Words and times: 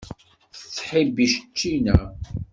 Tettḥibbi 0.57 1.25
ččina. 1.47 1.97